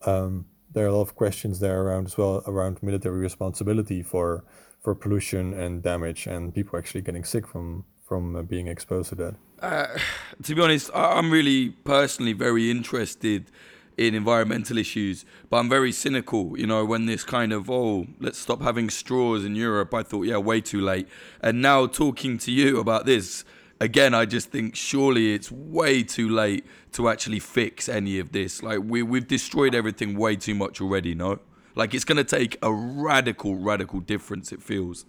[0.06, 4.44] um, there are a lot of questions there around as well around military responsibility for
[4.82, 9.16] for pollution and damage and people actually getting sick from from uh, being exposed to
[9.16, 9.36] that.
[9.62, 9.88] Uh,
[10.44, 13.52] to be honest, I'm really personally very interested
[13.98, 16.58] in environmental issues, but I'm very cynical.
[16.58, 20.24] You know, when this kind of oh, let's stop having straws in Europe, I thought
[20.24, 21.08] yeah, way too late.
[21.42, 23.44] And now talking to you about this,
[23.80, 28.64] again, I just think surely it's way too late to actually fix any of this.
[28.64, 31.16] Like we we've destroyed everything way too much already.
[31.16, 31.40] No,
[31.76, 34.52] like it's gonna take a radical, radical difference.
[34.52, 35.06] It feels.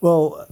[0.00, 0.46] Well,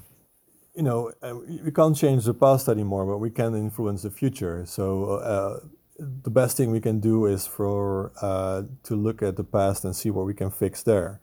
[0.75, 4.65] you know, uh, we can't change the past anymore, but we can influence the future.
[4.67, 5.61] So uh,
[5.99, 9.95] the best thing we can do is for uh, to look at the past and
[9.97, 11.21] see what we can fix there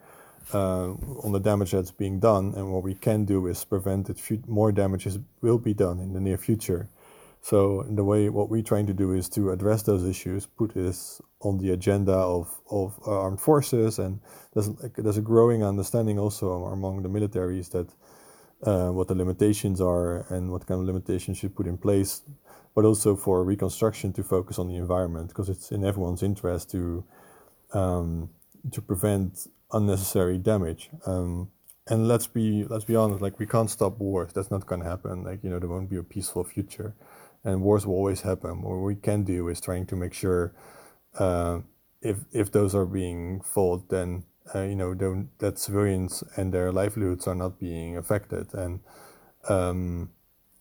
[0.53, 0.91] uh,
[1.23, 4.71] on the damage that's being done, and what we can do is prevent that more
[4.71, 6.89] damages will be done in the near future.
[7.41, 10.73] So in the way, what we're trying to do is to address those issues, put
[10.73, 14.21] this on the agenda of, of armed forces, and
[14.53, 17.89] there's there's a growing understanding also among the militaries that
[18.65, 22.21] uh, what the limitations are and what kind of limitations should put in place,
[22.75, 27.03] but also for reconstruction to focus on the environment because it's in everyone's interest to
[27.73, 28.29] um,
[28.71, 30.89] to prevent unnecessary damage.
[31.05, 31.49] Um,
[31.87, 34.31] and let's be let's be honest, like we can't stop wars.
[34.33, 35.23] That's not going to happen.
[35.23, 36.95] Like you know, there won't be a peaceful future,
[37.43, 38.61] and wars will always happen.
[38.61, 40.53] What we can do is trying to make sure
[41.19, 41.59] uh,
[42.01, 44.23] if if those are being fought, then
[44.55, 44.93] uh, you know
[45.39, 48.79] that civilians and their livelihoods are not being affected, and
[49.49, 50.09] um,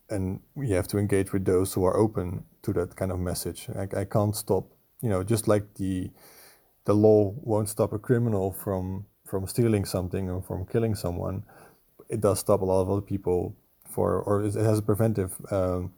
[0.09, 3.67] and we have to engage with those who are open to that kind of message.
[3.75, 4.65] I, I can't stop,
[5.01, 6.11] you know, just like the
[6.85, 11.43] the law won't stop a criminal from from stealing something or from killing someone,
[12.07, 13.55] it does stop a lot of other people
[13.89, 15.91] for, or it has a preventive um,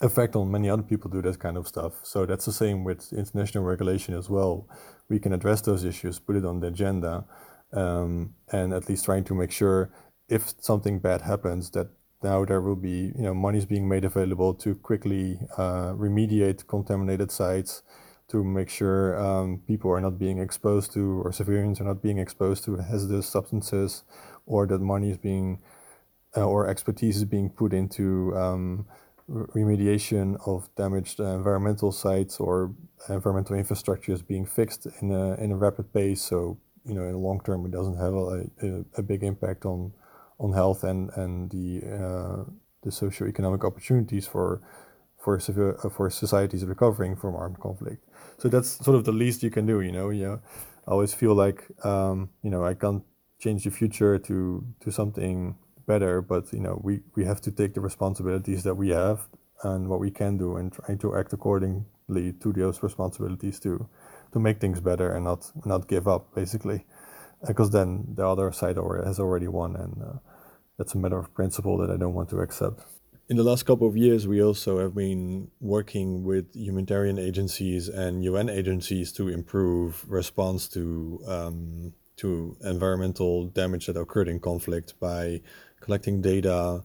[0.00, 1.92] effect on many other people do that kind of stuff.
[2.02, 4.68] So that's the same with international regulation as well.
[5.08, 7.24] We can address those issues, put it on the agenda,
[7.72, 9.90] um, and at least trying to make sure
[10.28, 11.88] if something bad happens that
[12.22, 17.30] now there will be you know monies being made available to quickly uh, remediate contaminated
[17.30, 17.82] sites
[18.28, 22.18] to make sure um, people are not being exposed to or civilians are not being
[22.18, 24.04] exposed to hazardous substances
[24.46, 25.60] or that money is being
[26.36, 28.86] uh, or expertise is being put into um,
[29.28, 32.74] remediation of damaged uh, environmental sites or
[33.08, 36.20] environmental infrastructure is being fixed in a, in a rapid pace.
[36.20, 39.64] So you know in the long term it doesn't have a, a, a big impact
[39.64, 39.92] on
[40.38, 42.44] on health and and the uh,
[42.82, 44.62] the socio-economic opportunities for
[45.18, 48.04] for civil, uh, for societies recovering from armed conflict.
[48.38, 49.80] So that's sort of the least you can do.
[49.80, 50.36] You know, yeah.
[50.86, 53.02] I always feel like um, you know I can't
[53.38, 57.74] change the future to to something better, but you know we we have to take
[57.74, 59.28] the responsibilities that we have
[59.64, 63.88] and what we can do and try to act accordingly to those responsibilities to
[64.32, 66.84] to make things better and not not give up basically
[67.46, 70.18] because then the other side has already won and uh,
[70.76, 72.80] that's a matter of principle that I don't want to accept.
[73.30, 78.24] In the last couple of years, we also have been working with humanitarian agencies and
[78.24, 85.42] UN agencies to improve response to um, to environmental damage that occurred in conflict by
[85.80, 86.82] collecting data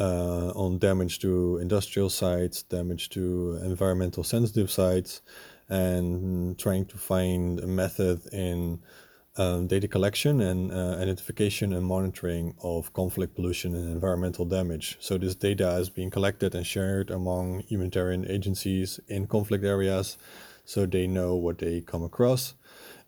[0.00, 5.20] uh, on damage to industrial sites, damage to environmental sensitive sites,
[5.68, 8.80] and trying to find a method in
[9.36, 14.98] um, data collection and uh, identification and monitoring of conflict pollution and environmental damage.
[15.00, 20.18] So this data is being collected and shared among humanitarian agencies in conflict areas
[20.64, 22.54] so they know what they come across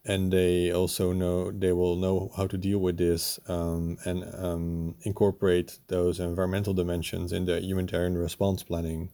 [0.06, 4.94] and they also know they will know how to deal with this um, and um,
[5.02, 9.10] incorporate those environmental dimensions in the humanitarian response planning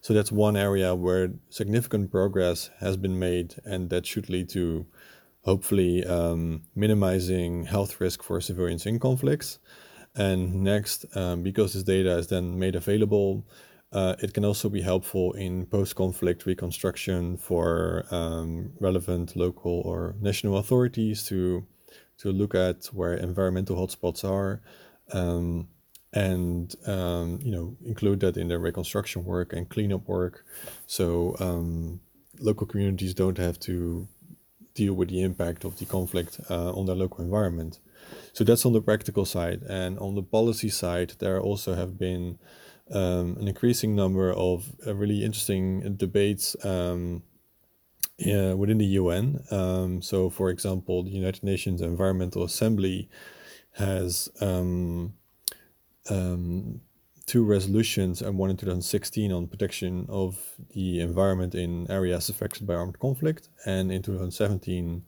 [0.00, 4.84] so that's one area where significant progress has been made and that should lead to
[5.44, 9.58] hopefully um, minimizing health risk for civilians in conflicts.
[10.16, 13.44] And next, um, because this data is then made available,
[13.92, 20.56] uh, it can also be helpful in post-conflict reconstruction for um, relevant local or national
[20.58, 21.64] authorities to
[22.16, 24.62] to look at where environmental hotspots are,
[25.12, 25.68] um,
[26.12, 30.44] and um, you know include that in their reconstruction work and cleanup work,
[30.86, 32.00] so um,
[32.40, 34.08] local communities don't have to
[34.74, 37.78] deal with the impact of the conflict uh, on their local environment.
[38.32, 39.62] So that's on the practical side.
[39.68, 42.38] And on the policy side, there also have been
[42.90, 47.22] um, an increasing number of uh, really interesting debates um,
[48.20, 49.44] uh, within the UN.
[49.50, 53.08] Um, so, for example, the United Nations Environmental Assembly
[53.72, 55.14] has um,
[56.10, 56.80] um,
[57.26, 60.38] two resolutions, and one in 2016 on protection of
[60.74, 65.02] the environment in areas affected by armed conflict, and in 2017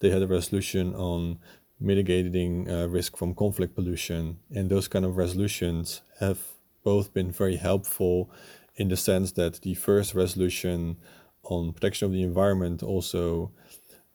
[0.00, 1.38] they had a resolution on
[1.80, 4.38] mitigating uh, risk from conflict pollution.
[4.54, 6.38] And those kind of resolutions have
[6.84, 8.30] both been very helpful
[8.76, 10.96] in the sense that the first resolution
[11.44, 13.52] on protection of the environment also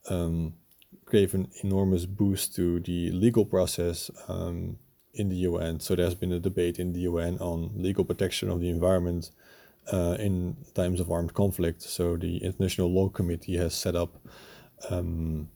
[0.09, 0.53] um,
[1.11, 4.77] gave an enormous boost to the legal process um,
[5.17, 5.79] in the UN.
[5.79, 9.31] So there's been a debate in the UN on legal protection of the environment
[9.91, 11.81] uh, in times of armed conflict.
[11.81, 14.15] So the International Law Committee has set up,
[14.89, 15.49] um,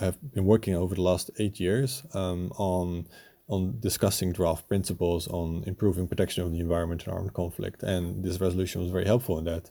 [0.00, 3.06] have been working over the last eight years um, on
[3.48, 7.82] on discussing draft principles on improving protection of the environment in armed conflict.
[7.82, 9.70] And this resolution was very helpful in that.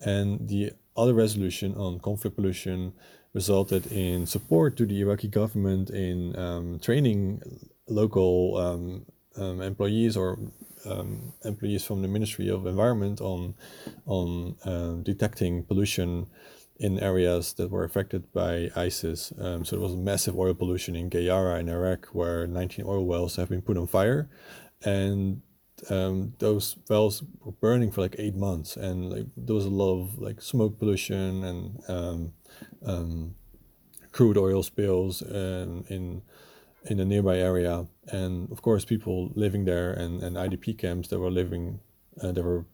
[0.00, 2.94] And the other resolution on conflict pollution
[3.34, 7.42] resulted in support to the Iraqi government in um, training
[7.90, 10.38] local um, um, employees or
[10.86, 13.54] um, employees from the Ministry of Environment on
[14.06, 16.26] on um, detecting pollution
[16.78, 19.34] in areas that were affected by ISIS.
[19.38, 23.36] Um, so there was massive oil pollution in Qayyarah in Iraq, where 19 oil wells
[23.36, 24.30] have been put on fire,
[24.82, 25.42] and
[25.90, 30.00] um, those wells were burning for like eight months, and like there was a lot
[30.00, 32.32] of like smoke pollution and um,
[32.86, 33.34] um,
[34.12, 36.22] crude oil spills in
[36.84, 41.18] in the nearby area, and of course people living there and, and IDP camps that
[41.18, 41.80] were living
[42.22, 42.64] uh, that were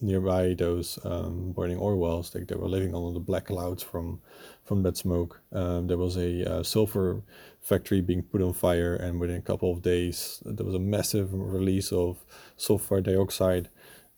[0.00, 2.34] nearby those um, burning oil wells.
[2.34, 4.20] Like they were living on the black clouds from
[4.64, 5.40] from that smoke.
[5.52, 7.22] Um, there was a uh, sulfur
[7.60, 11.32] factory being put on fire, and within a couple of days, there was a massive
[11.32, 12.24] release of
[12.56, 13.68] sulfur dioxide.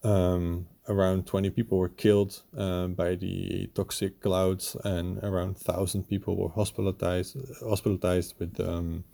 [0.02, 6.36] Um, around 20 people were killed um, by the toxic clouds, and around 1,000 people
[6.36, 9.04] were hospitalized, hospitalized with um,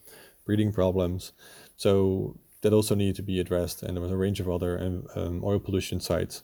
[0.44, 1.32] breathing problems.
[1.76, 5.06] So that also needed to be addressed, and there was a range of other um,
[5.14, 6.42] um oil pollution sites,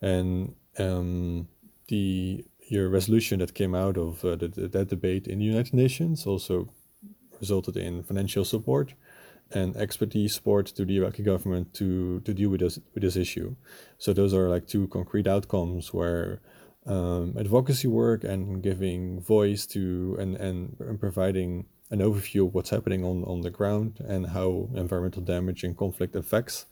[0.00, 1.48] and um,
[1.88, 6.26] the your resolution that came out of uh, the, that debate in the United Nations
[6.26, 6.68] also
[7.40, 8.94] resulted in financial support
[9.52, 13.56] and expertise support to the Iraqi government to, to deal with this with this issue.
[13.98, 16.40] So those are like two concrete outcomes where
[16.86, 22.70] um, advocacy work and giving voice to and, and, and providing an overview of what's
[22.70, 26.66] happening on, on the ground and how environmental damage and conflict affects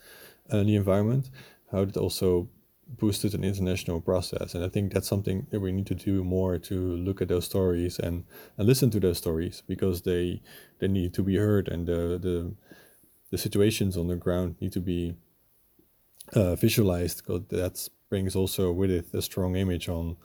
[0.50, 1.30] uh, the environment,
[1.72, 2.48] how it also
[2.88, 4.54] boosted an international process.
[4.54, 7.44] And I think that's something that we need to do more to look at those
[7.44, 8.24] stories and,
[8.56, 10.40] and listen to those stories because they
[10.78, 12.54] they need to be heard and the the,
[13.30, 15.14] the situations on the ground need to be
[16.34, 20.16] uh, visualized because that brings also with it a strong image on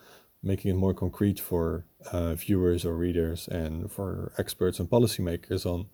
[0.42, 5.88] making it more concrete for uh, viewers or readers and for experts and policymakers on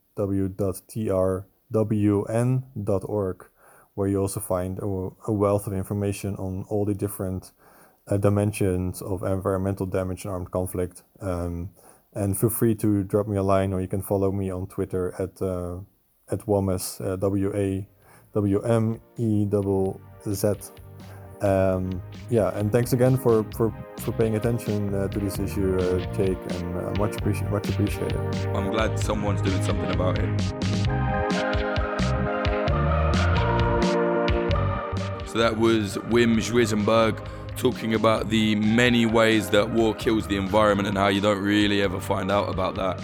[1.71, 3.45] www.trwn.org,
[3.95, 7.51] where you also find a, a, wealth of information on all the different
[8.07, 11.03] uh, dimensions of environmental damage and armed conflict.
[11.21, 11.69] Um,
[12.13, 15.13] and feel free to drop me a line, or you can follow me on Twitter
[15.19, 15.77] at uh,
[16.31, 17.87] at Wamez, uh, W A
[18.33, 19.45] W M E
[20.27, 20.53] Z
[21.41, 25.99] um, yeah, and thanks again for, for, for paying attention uh, to this issue, uh,
[26.13, 28.17] Jake, and uh, much, appreci- much appreciated.
[28.53, 30.41] I'm glad someone's doing something about it.
[35.27, 40.87] So that was Wim Zwijnenburg talking about the many ways that war kills the environment
[40.87, 42.99] and how you don't really ever find out about that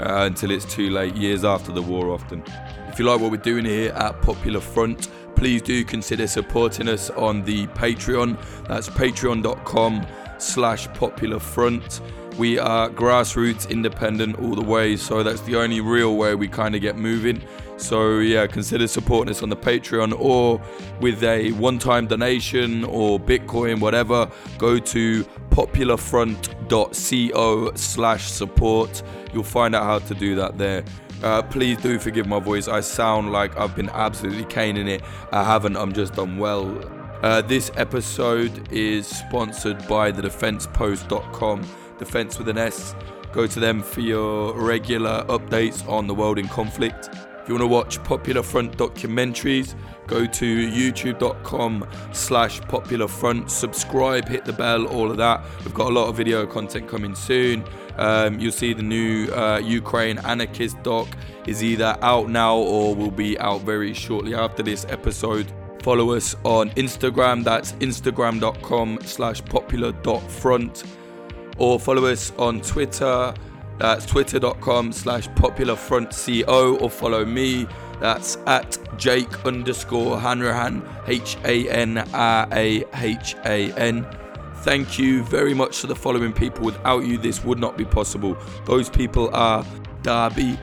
[0.00, 2.44] uh, until it's too late, years after the war often.
[2.88, 5.08] If you like what we're doing here at Popular Front,
[5.40, 8.36] please do consider supporting us on the Patreon.
[8.68, 12.02] That's patreon.com slash popular front.
[12.36, 16.74] We are grassroots independent all the way, so that's the only real way we kind
[16.74, 17.42] of get moving.
[17.78, 20.60] So yeah, consider supporting us on the Patreon or
[21.00, 24.30] with a one-time donation or Bitcoin, whatever.
[24.58, 29.02] Go to popularfront.co slash support.
[29.32, 30.84] You'll find out how to do that there.
[31.22, 32.68] Uh, please do forgive my voice.
[32.68, 35.02] I sound like I've been absolutely caning it.
[35.32, 36.80] I haven't, I'm just unwell.
[37.22, 41.66] Uh, this episode is sponsored by the defensepost.com,
[41.98, 42.94] defense with an S.
[43.32, 47.10] Go to them for your regular updates on the world in conflict
[47.42, 49.74] If you want to watch Popular Front documentaries,
[50.10, 55.86] go to youtube.com slash popular front subscribe hit the bell all of that we've got
[55.86, 57.62] a lot of video content coming soon
[58.00, 61.08] um, you'll see the new uh, ukraine anarchist doc
[61.46, 65.52] is either out now or will be out very shortly after this episode.
[65.82, 70.84] Follow us on instagram that's instagram.com slash popular.front
[71.58, 73.34] or follow us on twitter
[73.80, 76.82] that's twitter.com slash popularfrontco.
[76.82, 77.66] Or follow me
[77.98, 84.06] that's at Jake underscore Hanrahan, H A N R A H A N.
[84.62, 86.66] Thank you very much to the following people.
[86.66, 88.36] Without you, this would not be possible.
[88.66, 89.64] Those people are
[90.02, 90.58] Darby,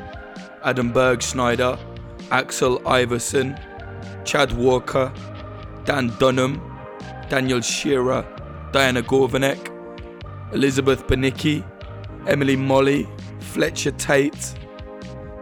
[0.64, 1.80] Adam Bergschneider,
[2.30, 3.60] Axel Iverson,
[4.24, 5.12] Chad Walker,
[5.86, 6.62] Dan Dunham,
[7.28, 8.24] Daniel Shearer,
[8.72, 9.74] Diana Gorvanek,
[10.54, 11.66] Elizabeth Benicki,
[12.28, 14.54] Emily Molly, Fletcher Tate,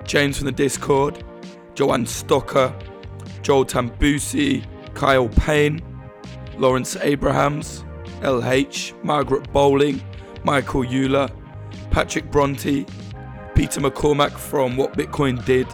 [0.05, 1.21] James from the Discord,
[1.73, 2.73] Joanne Stocker,
[3.41, 5.81] Joel Tambusi, Kyle Payne,
[6.57, 7.83] Lawrence Abrahams,
[8.22, 10.01] LH, Margaret Bowling,
[10.43, 11.30] Michael Euler,
[11.91, 12.86] Patrick Bronte,
[13.55, 15.68] Peter McCormack from What Bitcoin Did,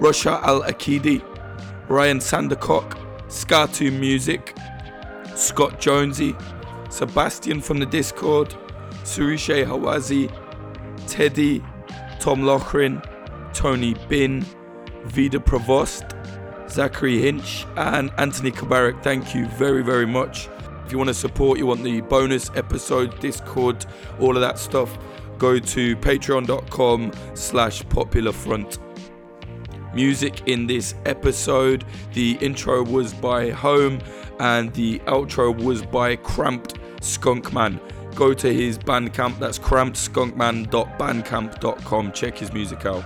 [0.00, 1.22] Russia Al Akidi,
[1.88, 4.56] Ryan Sandercock, Skatu Music,
[5.34, 6.34] Scott Jonesy,
[6.90, 8.54] Sebastian from the Discord,
[9.04, 10.30] Surishe Hawazi,
[11.06, 11.62] Teddy,
[12.20, 13.02] Tom Lochrin,
[13.52, 14.44] Tony Bin,
[15.04, 16.04] Vida Provost,
[16.68, 19.02] Zachary Hinch, and Anthony Kabarak.
[19.02, 20.48] Thank you very, very much.
[20.92, 23.86] If you want to support, you want the bonus episode, Discord,
[24.20, 24.98] all of that stuff,
[25.38, 28.76] go to patreon.com slash popularfront.
[29.94, 34.00] Music in this episode, the intro was by Home
[34.38, 37.80] and the outro was by Cramped Skunkman.
[38.14, 42.12] Go to his Bandcamp, that's crampedskunkman.bandcamp.com.
[42.12, 43.02] Check his music out.